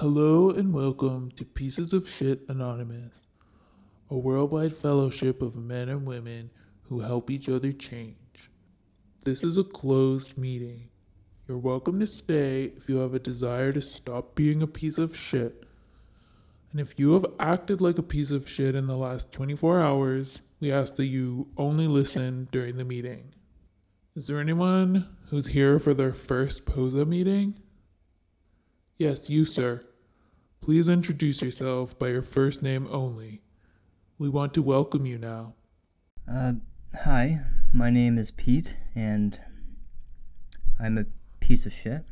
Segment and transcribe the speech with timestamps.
[0.00, 3.24] Hello and welcome to Pieces of Shit Anonymous,
[4.08, 6.50] a worldwide fellowship of men and women
[6.82, 8.48] who help each other change.
[9.24, 10.90] This is a closed meeting.
[11.48, 15.16] You're welcome to stay if you have a desire to stop being a piece of
[15.16, 15.64] shit.
[16.70, 20.42] And if you have acted like a piece of shit in the last 24 hours,
[20.60, 23.34] we ask that you only listen during the meeting.
[24.14, 27.58] Is there anyone who's here for their first POSA meeting?
[28.96, 29.84] Yes, you, sir.
[30.68, 33.40] Please introduce yourself by your first name only.
[34.18, 35.54] We want to welcome you now.
[36.30, 36.52] Uh,
[36.94, 37.40] hi,
[37.72, 39.40] my name is Pete, and
[40.78, 41.06] I'm a
[41.40, 42.04] piece of shit.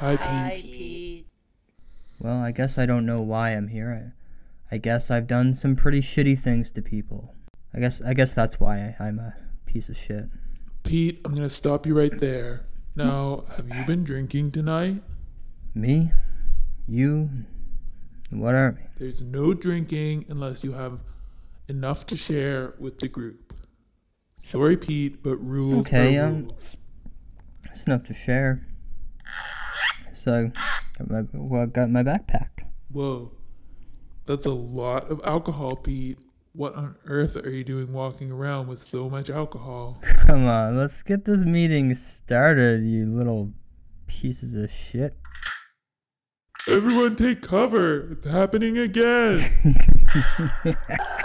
[0.00, 0.26] Hi, Pete.
[0.26, 1.26] Hi, Pete.
[2.18, 4.12] Well, I guess I don't know why I'm here.
[4.68, 7.36] I, I guess I've done some pretty shitty things to people.
[7.72, 9.36] I guess I guess that's why I, I'm a
[9.66, 10.24] piece of shit.
[10.82, 12.66] Pete, I'm gonna stop you right there.
[12.96, 15.00] Now, have you been drinking tonight?
[15.76, 16.10] Me,
[16.86, 17.30] you,
[18.30, 18.78] what are?
[18.98, 21.02] There's no drinking unless you have
[21.68, 23.54] enough to share with the group.
[24.38, 26.76] Sorry, Pete, but rules okay, are um, rules.
[27.70, 28.66] It's enough to share.
[30.12, 30.50] So,
[30.98, 32.48] got my, well, got my backpack.
[32.90, 33.32] Whoa,
[34.26, 36.18] that's a lot of alcohol, Pete.
[36.52, 39.98] What on earth are you doing walking around with so much alcohol?
[40.26, 43.52] Come on, let's get this meeting started, you little
[44.08, 45.16] pieces of shit.
[46.68, 48.12] Everyone take cover!
[48.12, 49.40] It's happening again!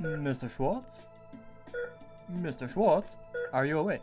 [0.00, 0.48] Mr.
[0.54, 1.06] Schwartz?
[2.32, 2.72] Mr.
[2.72, 3.18] Schwartz,
[3.52, 4.02] are you awake?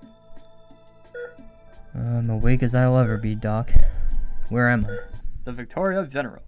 [1.94, 3.72] I'm awake as I'll ever be, Doc.
[4.50, 4.98] Where am I?
[5.46, 6.44] The Victoria General.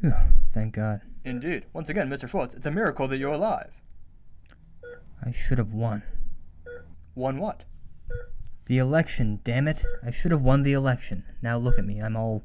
[0.00, 0.12] Whew,
[0.52, 1.00] thank God.
[1.24, 1.64] Indeed.
[1.72, 2.28] Once again, Mr.
[2.28, 3.70] Schwartz, it's a miracle that you're alive.
[5.24, 6.02] I should have won.
[7.14, 7.64] Won what?
[8.66, 9.84] The election, damn it.
[10.04, 11.24] I should have won the election.
[11.40, 12.00] Now look at me.
[12.00, 12.44] I'm all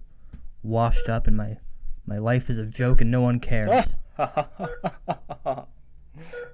[0.63, 1.57] washed up and my
[2.05, 3.97] my life is a joke and no one cares.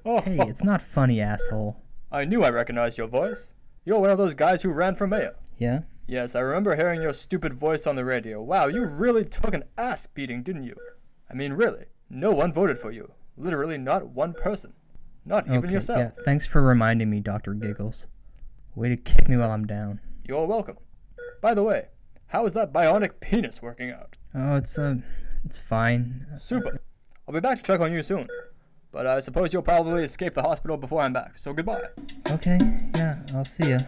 [0.05, 1.77] oh, hey, it's not funny, asshole.
[2.11, 3.53] I knew I recognized your voice.
[3.85, 5.35] You're one of those guys who ran for mayor.
[5.57, 5.81] Yeah?
[6.07, 8.41] Yes, I remember hearing your stupid voice on the radio.
[8.41, 10.75] Wow, you really took an ass beating, didn't you?
[11.29, 11.85] I mean, really.
[12.09, 13.11] No one voted for you.
[13.37, 14.73] Literally not one person.
[15.25, 15.99] Not even okay, yourself.
[15.99, 16.23] yeah.
[16.25, 17.53] Thanks for reminding me, Dr.
[17.53, 18.07] Giggles.
[18.75, 19.99] Way to kick me while I'm down.
[20.25, 20.77] You're welcome.
[21.41, 21.87] By the way,
[22.27, 24.17] how is that bionic penis working out?
[24.35, 24.95] Oh, it's uh
[25.45, 26.25] it's fine.
[26.37, 26.81] Super.
[27.27, 28.27] I'll be back to check on you soon.
[28.93, 31.81] But I suppose you'll probably escape the hospital before I'm back, so goodbye.
[32.29, 32.59] Okay,
[32.95, 33.79] yeah, I'll see ya.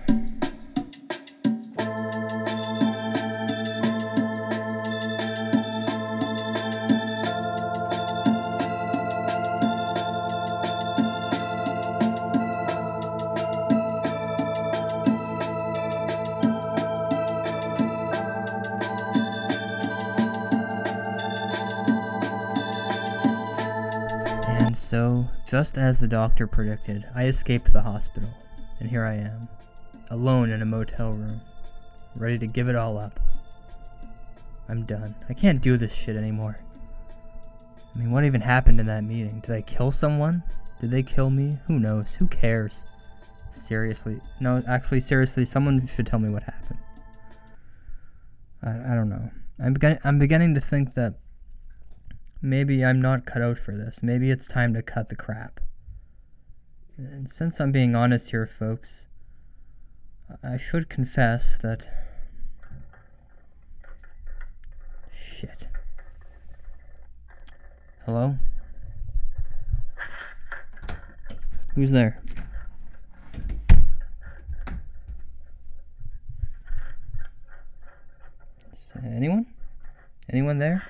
[25.66, 28.30] Just as the doctor predicted, I escaped the hospital,
[28.80, 29.48] and here I am,
[30.12, 31.42] alone in a motel room,
[32.16, 33.20] ready to give it all up.
[34.70, 35.16] I'm done.
[35.28, 36.60] I can't do this shit anymore.
[37.96, 39.40] I mean, what even happened in that meeting?
[39.40, 40.44] Did I kill someone?
[40.80, 41.58] Did they kill me?
[41.66, 42.14] Who knows?
[42.14, 42.84] Who cares?
[43.50, 44.22] Seriously.
[44.40, 46.80] No, actually, seriously, someone should tell me what happened.
[48.62, 49.32] I, I don't know.
[49.60, 51.16] I'm, begin- I'm beginning to think that
[52.46, 54.04] maybe I'm not cut out for this.
[54.04, 55.60] Maybe it's time to cut the crap.
[56.98, 59.08] And since I'm being honest here, folks,
[60.44, 61.90] I should confess that.
[65.12, 65.68] Shit.
[68.06, 68.38] Hello?
[71.74, 72.22] Who's there?
[79.04, 79.46] Anyone?
[80.30, 80.82] Anyone there?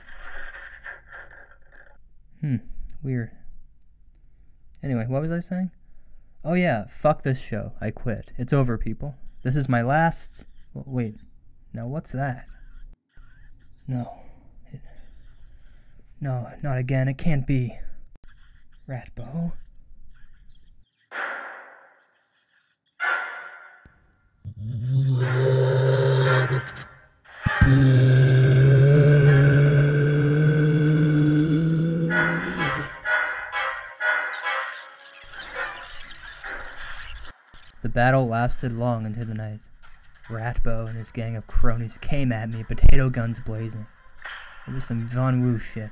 [2.46, 2.58] Hmm,
[3.02, 3.32] weird.
[4.84, 5.72] Anyway, what was I saying?
[6.44, 7.72] Oh yeah, fuck this show.
[7.82, 8.34] I quit.
[8.38, 9.16] It's over, people.
[9.44, 10.70] This is my last.
[10.76, 11.14] Wait,
[11.74, 12.48] now what's that?
[13.88, 14.06] No.
[14.72, 14.88] It...
[16.22, 17.08] No, not again.
[17.08, 17.80] It can't be.
[18.88, 19.65] Ratbo.
[37.96, 39.62] Battle lasted long into the night.
[40.28, 43.88] Ratbo and his gang of cronies came at me, potato guns blazing.
[44.68, 45.92] It was some John Woo shit.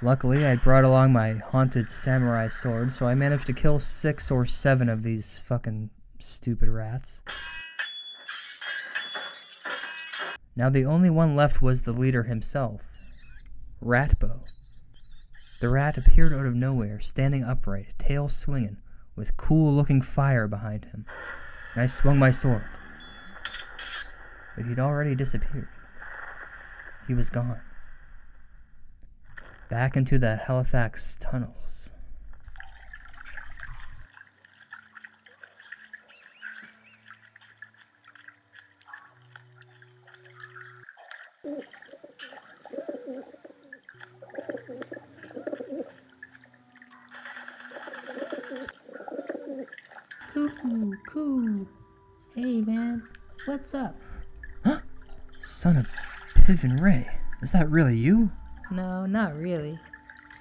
[0.00, 4.46] Luckily, I brought along my haunted samurai sword, so I managed to kill six or
[4.46, 5.90] seven of these fucking
[6.20, 7.20] stupid rats.
[10.54, 12.80] Now the only one left was the leader himself,
[13.84, 14.40] Ratbo.
[15.60, 18.76] The rat appeared out of nowhere, standing upright, tail swinging,
[19.22, 21.04] with cool looking fire behind him.
[21.74, 22.64] And I swung my sword.
[24.56, 25.68] But he'd already disappeared.
[27.06, 27.60] He was gone.
[29.70, 31.92] Back into the Halifax tunnels.
[50.32, 51.68] Cuckoo, coo.
[52.34, 53.06] Hey man,
[53.62, 53.94] what's up?
[54.64, 54.78] Huh?
[55.40, 55.88] Son of
[56.34, 57.08] Pigeon Ray.
[57.42, 58.26] Is that really you?
[58.72, 59.78] No, not really.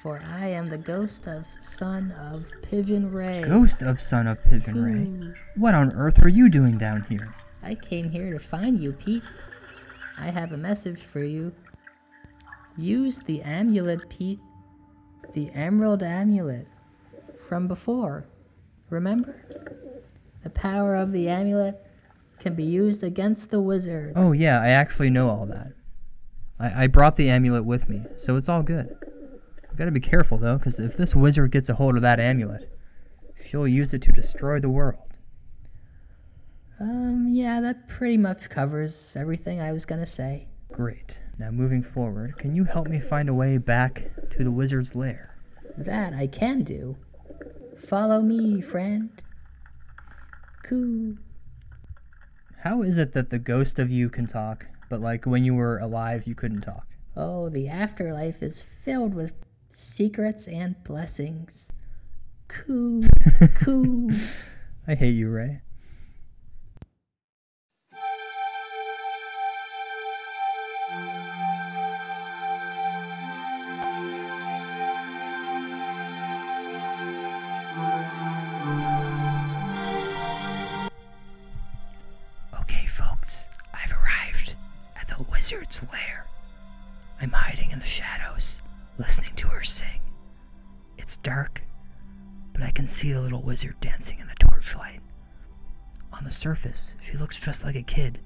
[0.02, 3.44] For I am the ghost of son of Pigeon Ray.
[3.46, 5.04] Ghost of Son of Pigeon Ray.
[5.04, 5.32] Hmm.
[5.56, 7.28] What on earth are you doing down here?
[7.62, 9.32] I came here to find you, Pete.
[10.20, 11.54] I have a message for you.
[12.76, 14.40] Use the amulet, Pete.
[15.34, 16.68] The emerald amulet.
[17.48, 18.26] From before.
[18.90, 19.46] Remember?
[20.42, 21.86] The power of the amulet
[22.42, 24.14] can be used against the wizard.
[24.16, 25.74] Oh, yeah, I actually know all that.
[26.60, 28.98] I, I brought the amulet with me, so it's all good.
[29.72, 32.70] I gotta be careful, though, because if this wizard gets a hold of that amulet,
[33.42, 35.14] she'll use it to destroy the world.
[36.80, 40.48] Um, yeah, that pretty much covers everything I was gonna say.
[40.72, 41.18] Great.
[41.38, 45.38] Now, moving forward, can you help me find a way back to the wizard's lair?
[45.78, 46.98] That I can do.
[47.78, 49.10] Follow me, friend.
[50.64, 51.18] Coo.
[52.62, 55.80] How is it that the ghost of you can talk, but like when you were
[55.80, 56.86] alive, you couldn't talk?
[57.18, 59.34] Oh, the afterlife is filled with
[59.72, 61.72] secrets and blessings.
[62.48, 63.02] Coo,
[63.56, 64.12] coo.
[64.88, 65.62] I hate you, Ray.
[85.52, 86.26] Wizard's lair.
[87.20, 88.62] I'm hiding in the shadows,
[88.98, 90.00] listening to her sing.
[90.98, 91.62] It's dark,
[92.54, 95.02] but I can see the little wizard dancing in the torchlight.
[96.14, 98.20] On the surface, she looks just like a kid,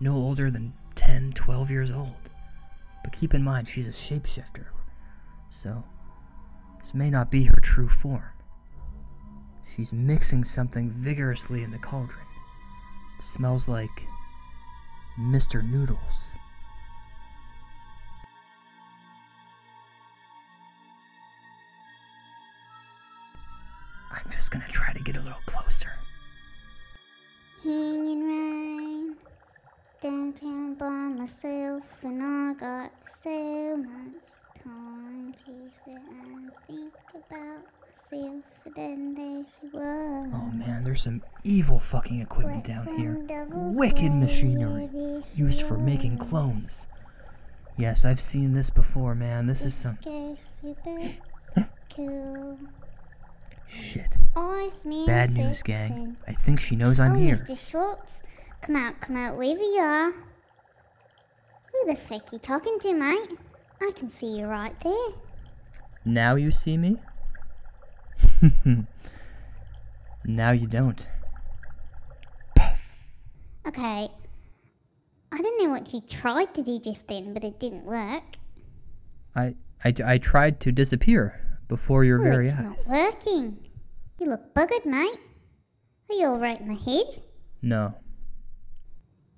[0.00, 2.30] no older than 10, 12 years old.
[3.04, 4.66] But keep in mind, she's a shapeshifter,
[5.50, 5.84] so
[6.80, 8.32] this may not be her true form.
[9.76, 12.26] She's mixing something vigorously in the cauldron.
[13.18, 14.08] It smells like
[15.18, 15.62] Mr.
[15.62, 16.35] Noodles.
[24.26, 25.92] I'm just gonna try to get a little closer.
[27.62, 29.14] Hanging right
[30.02, 34.14] downtown by myself, and I got so much
[34.64, 38.40] time to sit and think about myself.
[38.64, 40.32] But then there she was.
[40.34, 43.24] Oh man, there's some evil fucking equipment down here.
[43.52, 44.88] Wicked machinery
[45.36, 46.88] used for making clones.
[47.76, 49.46] Yes, I've seen this before, man.
[49.46, 51.12] This is some super
[51.94, 52.58] cool.
[53.76, 54.16] shit.
[55.06, 56.16] Bad news, gang.
[56.28, 57.36] I think she knows I'm oh, here.
[57.36, 57.70] Mr.
[57.70, 58.22] Schwartz,
[58.62, 60.12] come out, come out, wherever you are.
[60.12, 63.32] Who the feck you talking to, mate?
[63.80, 65.08] I can see you right there.
[66.04, 66.96] Now you see me?
[70.24, 71.08] now you don't.
[73.66, 74.08] Okay.
[75.32, 78.22] I don't know what you tried to do just then, but it didn't work.
[79.34, 79.54] I,
[79.84, 82.88] I, I tried to disappear before your Well, very it's eyes.
[82.88, 83.68] not working.
[84.20, 85.16] You look buggered, mate.
[86.10, 87.22] Are you alright in the head?
[87.62, 87.94] No,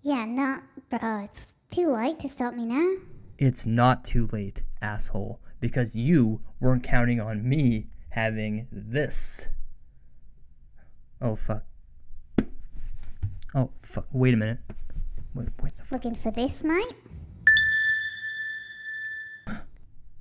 [0.02, 0.58] Yeah, nah,
[0.90, 2.97] bro, it's too late to stop me now.
[3.38, 9.49] it's not too late, asshole, because you weren't counting on me having this.
[11.20, 11.64] Oh, fuck.
[13.54, 14.06] Oh, fuck.
[14.12, 14.58] Wait a minute.
[15.35, 16.94] Wait, what the f- Looking for this, mate?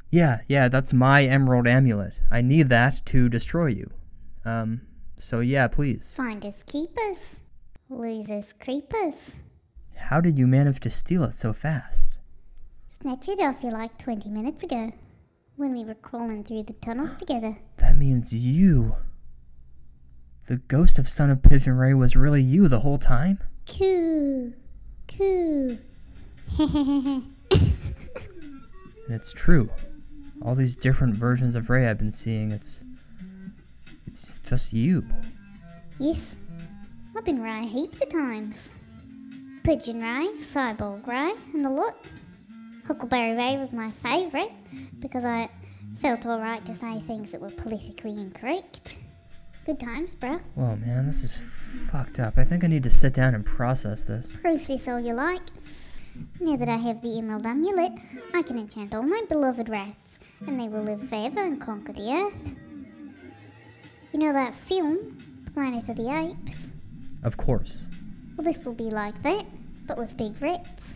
[0.10, 2.14] Yeah, yeah, that's my emerald amulet.
[2.32, 3.92] I need that to destroy you.
[4.46, 4.82] Um,
[5.18, 6.14] so yeah, please.
[6.16, 7.42] Finders keepers.
[7.90, 9.40] Losers creepers.
[9.96, 12.18] How did you manage to steal it so fast?
[12.90, 14.92] Snatched it off you like 20 minutes ago.
[15.56, 17.58] When we were crawling through the tunnels together.
[17.78, 18.96] That means you.
[20.48, 23.40] The ghost of Son of Pigeon Ray was really you the whole time?
[23.66, 24.54] Coo.
[25.08, 25.78] Coo.
[26.60, 27.24] And
[29.10, 29.70] it's true.
[30.42, 32.82] All these different versions of Ray I've been seeing, it's.
[34.06, 35.06] It's just you.
[36.00, 36.38] yes.
[37.16, 38.70] I've been Ray heaps of times.
[39.64, 42.06] Pigeon Ray, Cyborg Ray, and the lot.
[42.88, 44.52] Huckleberry Ray was my favourite
[45.00, 45.50] because I
[45.98, 48.98] felt alright to say things that were politically incorrect.
[49.66, 50.40] Good times, bro.
[50.56, 51.38] Whoa, man, this is
[51.90, 52.38] fucked up.
[52.38, 54.32] I think I need to sit down and process this.
[54.42, 55.42] Process all you like.
[56.40, 57.94] Now that I have the Emerald Amulet,
[58.34, 62.12] I can enchant all my beloved rats, and they will live forever and conquer the
[62.12, 62.56] earth.
[64.14, 65.18] You know that film,
[65.54, 66.72] Planet of the Apes?
[67.24, 67.88] Of course.
[68.36, 69.44] Well, this will be like that,
[69.86, 70.96] but with big rats.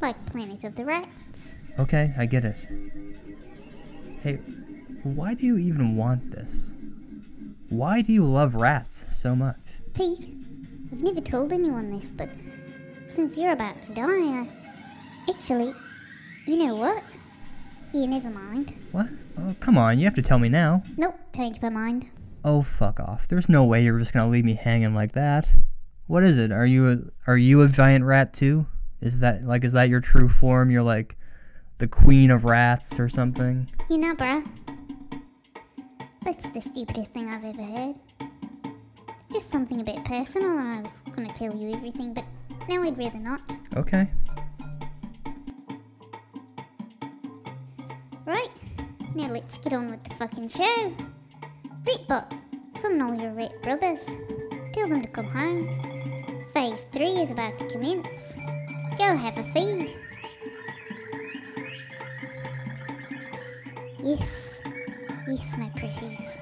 [0.00, 1.56] Like Planet of the Rats.
[1.78, 2.56] Okay, I get it.
[4.22, 4.36] Hey,
[5.02, 6.72] why do you even want this?
[7.68, 9.60] Why do you love rats so much?
[9.94, 10.28] Pete,
[10.92, 12.30] I've never told anyone this, but
[13.08, 14.48] since you're about to die, I.
[15.28, 15.72] Actually,
[16.46, 17.14] you know what?
[17.92, 18.74] Yeah, never mind.
[18.92, 19.08] What?
[19.38, 20.82] Oh, come on, you have to tell me now.
[20.96, 22.08] Nope, changed my mind.
[22.44, 23.26] Oh, fuck off.
[23.26, 25.48] There's no way you're just gonna leave me hanging like that.
[26.06, 26.52] What is it?
[26.52, 26.98] Are you a
[27.30, 28.66] are you a giant rat too?
[29.00, 30.70] Is that like is that your true form?
[30.70, 31.16] You're like
[31.78, 33.68] the queen of rats or something?
[33.90, 34.46] You know, bruh.
[36.22, 37.96] That's the stupidest thing I've ever heard.
[38.20, 42.24] It's just something a bit personal, and I was gonna tell you everything, but
[42.68, 43.40] now I'd rather not.
[43.76, 44.08] Okay.
[48.26, 48.50] Right,
[49.14, 50.94] now let's get on with the fucking show.
[51.84, 52.24] Ratbo,
[52.78, 54.04] summon all your rat brothers.
[54.74, 55.66] Tell them to come home.
[56.52, 58.34] Phase 3 is about to commence.
[58.98, 59.96] Go have a feed.
[64.02, 64.60] Yes,
[65.26, 66.38] yes, my pretties.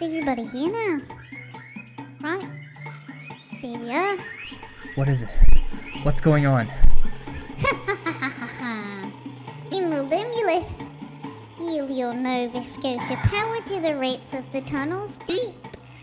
[0.00, 1.15] Is everybody here now?
[4.94, 5.28] What is it?
[6.04, 6.68] What's going on?
[9.72, 10.72] Emerald Amulet.
[11.60, 15.52] Yield your Nova Scotia power to the rats of the tunnels deep.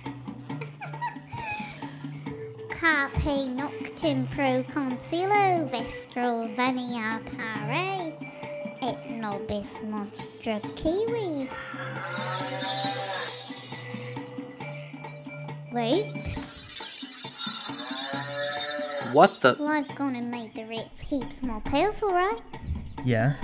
[2.69, 8.11] Carpe noctem pro consilo vestral vania pare
[8.81, 11.47] et nobis monstra kiwi.
[15.71, 16.52] Whoops.
[19.13, 22.41] What the Well, I've gone and made the rats heaps more powerful, right?
[23.05, 23.35] Yeah.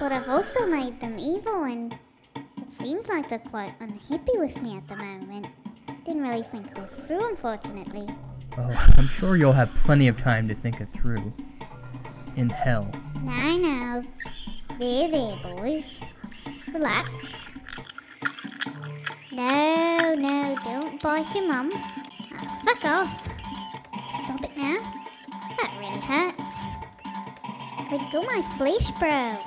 [0.00, 1.92] But I've also made them evil, and
[2.34, 5.46] it seems like they're quite unhappy with me at the moment.
[6.04, 8.08] Didn't really think this through, unfortunately.
[8.56, 11.32] Oh, I'm sure you'll have plenty of time to think it through.
[12.34, 12.90] In hell.
[13.28, 14.04] I know.
[14.78, 16.00] There, there, boys.
[16.72, 17.54] Relax.
[19.32, 21.70] No, no, don't bite your mum.
[22.64, 23.27] Fuck off.
[24.58, 24.78] Now.
[25.56, 26.66] That really hurts.
[27.92, 29.38] Let go my flesh, bro.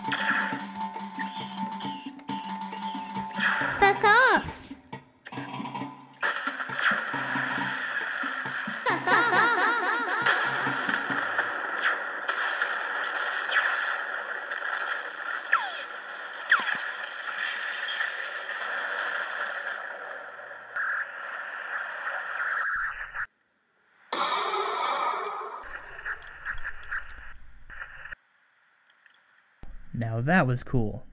[30.25, 31.03] That was cool.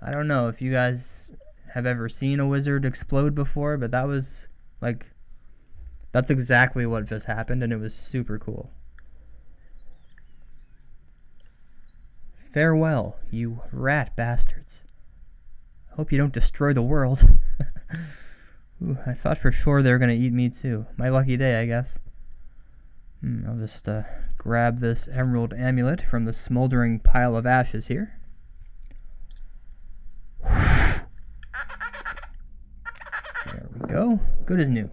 [0.00, 1.32] I don't know if you guys
[1.74, 4.48] have ever seen a wizard explode before, but that was
[4.80, 5.06] like
[6.12, 8.70] that's exactly what just happened and it was super cool.
[12.32, 14.82] Farewell, you rat bastards.
[15.92, 17.28] Hope you don't destroy the world.
[18.88, 20.86] Ooh, I thought for sure they were gonna eat me too.
[20.96, 21.98] My lucky day, I guess.
[23.20, 24.02] Hmm, I'll just uh,
[24.46, 28.12] grab this emerald amulet from the smoldering pile of ashes here.
[30.44, 31.06] There
[33.74, 34.20] we go.
[34.44, 34.88] Good as new.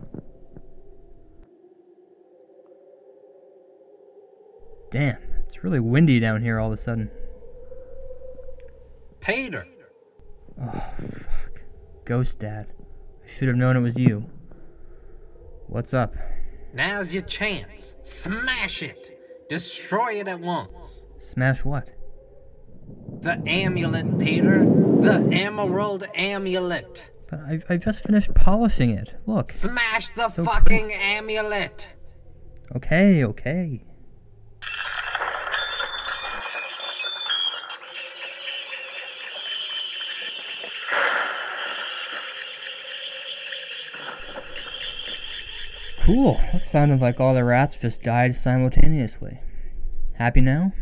[4.89, 7.11] Damn, it's really windy down here all of a sudden.
[9.19, 9.67] Peter,
[10.59, 11.61] Oh, fuck.
[12.05, 12.67] Ghost Dad.
[13.23, 14.25] I should have known it was you.
[15.67, 16.15] What's up?
[16.73, 17.95] now's your chance.
[18.01, 19.22] Smash it.
[19.53, 21.03] Destroy it at once.
[21.19, 21.91] Smash what?
[23.21, 24.65] The amulet, Peter.
[24.65, 27.03] The emerald amulet.
[27.29, 29.13] But I, I just finished polishing it.
[29.27, 29.51] Look.
[29.51, 31.87] Smash the So fucking amulet.
[32.75, 33.83] Okay, okay.
[46.05, 46.39] Cool.
[46.51, 49.39] That sounded like all the rats just died simultaneously.
[50.15, 50.73] Happy now?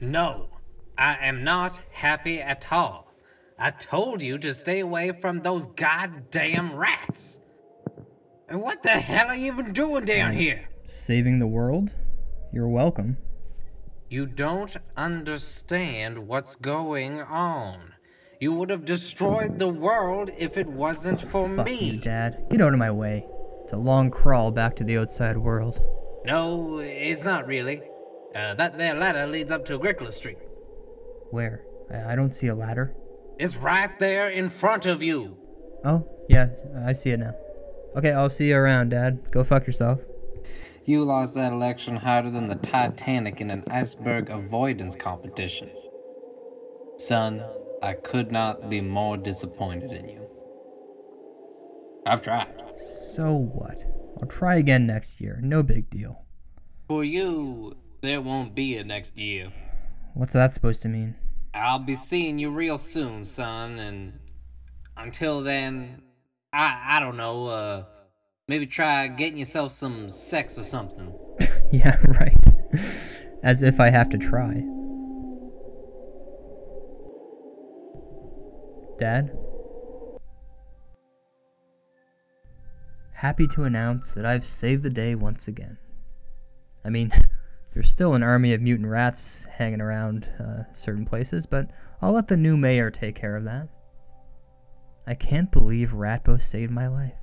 [0.00, 0.48] No,
[0.96, 3.12] I am not happy at all.
[3.58, 7.40] I told you to stay away from those goddamn rats.
[8.48, 10.68] And what the hell are you even doing down here?
[10.84, 11.90] Saving the world?
[12.52, 13.18] You're welcome.
[14.08, 17.94] You don't understand what's going on.
[18.40, 21.90] You would have destroyed the world if it wasn't for Fuck me.
[21.94, 22.46] you, Dad.
[22.48, 23.26] Get out of my way.
[23.68, 25.78] It's a long crawl back to the outside world.
[26.24, 27.82] No, it's not really.
[28.34, 30.38] Uh, that there ladder leads up to Agricola Street.
[31.32, 31.66] Where?
[31.92, 32.94] I, I don't see a ladder.
[33.38, 35.36] It's right there in front of you.
[35.84, 36.48] Oh, yeah,
[36.82, 37.34] I see it now.
[37.94, 39.30] Okay, I'll see you around, Dad.
[39.30, 40.00] Go fuck yourself.
[40.86, 45.68] You lost that election harder than the Titanic in an iceberg avoidance competition.
[46.96, 47.44] Son,
[47.82, 50.27] I could not be more disappointed in you.
[52.08, 52.48] I've tried.
[53.06, 53.84] So what?
[54.20, 55.38] I'll try again next year.
[55.42, 56.24] No big deal.
[56.88, 59.52] For you, there won't be a next year.
[60.14, 61.16] What's that supposed to mean?
[61.52, 64.18] I'll be seeing you real soon, son, and
[64.96, 66.02] until then,
[66.52, 67.84] I I don't know, uh
[68.48, 71.12] maybe try getting yourself some sex or something.
[71.70, 72.36] yeah, right.
[73.42, 74.64] As if I have to try.
[78.98, 79.30] Dad?
[83.18, 85.76] Happy to announce that I've saved the day once again.
[86.84, 87.10] I mean,
[87.74, 91.68] there's still an army of mutant rats hanging around uh, certain places, but
[92.00, 93.70] I'll let the new mayor take care of that.
[95.04, 97.14] I can't believe Ratbo saved my life.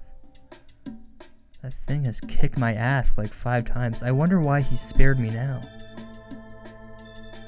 [1.64, 4.04] That thing has kicked my ass like five times.
[4.04, 5.64] I wonder why he spared me now.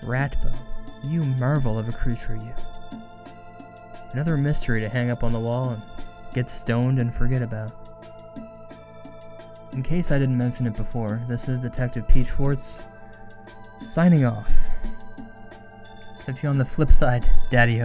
[0.05, 0.57] Ratbo,
[1.03, 2.99] you marvel of a creature, you.
[4.13, 5.83] Another mystery to hang up on the wall and
[6.33, 7.86] get stoned and forget about.
[9.73, 12.83] In case I didn't mention it before, this is Detective Pete Schwartz
[13.83, 14.57] signing off.
[16.25, 17.81] Catch you on the flip side, Daddy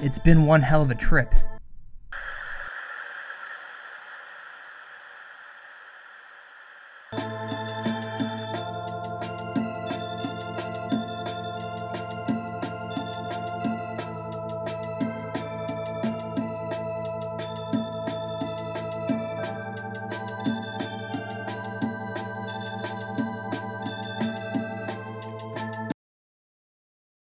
[0.00, 1.34] It's been one hell of a trip.